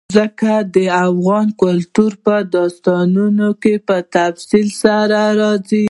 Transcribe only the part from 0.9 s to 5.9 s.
افغان کلتور په داستانونو کې په تفصیل سره راځي.